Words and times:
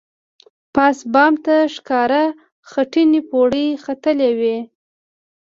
پاس 0.73 0.97
بام 1.13 1.33
ته 1.45 1.55
ښکاره 1.75 2.23
خټینې 2.69 3.21
پوړۍ 3.29 3.67
ختلې 3.83 4.31
وې. 4.39 4.57